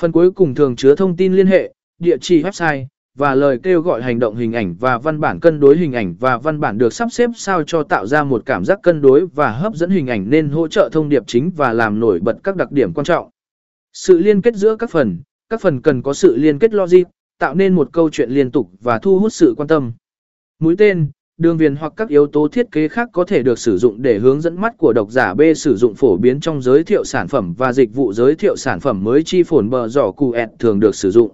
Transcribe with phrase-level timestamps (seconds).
[0.00, 2.86] Phần cuối cùng thường chứa thông tin liên hệ, địa chỉ website,
[3.18, 6.14] và lời kêu gọi hành động hình ảnh và văn bản cân đối hình ảnh
[6.20, 9.26] và văn bản được sắp xếp sao cho tạo ra một cảm giác cân đối
[9.26, 12.36] và hấp dẫn hình ảnh nên hỗ trợ thông điệp chính và làm nổi bật
[12.44, 13.30] các đặc điểm quan trọng.
[13.92, 17.02] Sự liên kết giữa các phần, các phần cần có sự liên kết logic,
[17.38, 19.92] tạo nên một câu chuyện liên tục và thu hút sự quan tâm.
[20.58, 21.10] Mũi tên,
[21.40, 24.18] đường viền hoặc các yếu tố thiết kế khác có thể được sử dụng để
[24.18, 27.28] hướng dẫn mắt của độc giả B sử dụng phổ biến trong giới thiệu sản
[27.28, 30.48] phẩm và dịch vụ giới thiệu sản phẩm mới chi phổn bờ giỏ cụ ẹt
[30.58, 31.30] thường được sử dụng.